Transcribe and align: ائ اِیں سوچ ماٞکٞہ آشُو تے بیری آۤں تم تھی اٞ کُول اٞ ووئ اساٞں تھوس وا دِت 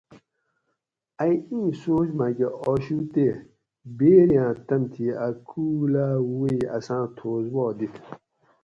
ائ 1.23 1.33
اِیں 1.49 1.69
سوچ 1.81 2.07
ماٞکٞہ 2.17 2.47
آشُو 2.69 2.97
تے 3.13 3.25
بیری 3.97 4.35
آۤں 4.45 4.55
تم 4.67 4.81
تھی 4.93 5.05
اٞ 5.25 5.35
کُول 5.49 5.93
اٞ 6.05 6.15
ووئ 6.29 6.57
اساٞں 6.77 7.07
تھوس 7.15 7.45
وا 7.53 7.65
دِت 7.77 7.95